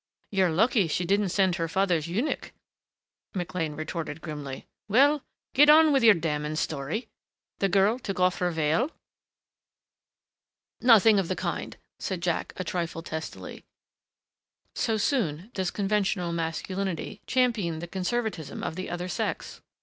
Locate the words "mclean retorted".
3.35-4.19